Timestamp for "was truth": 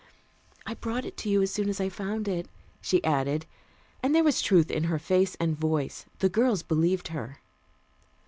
4.23-4.71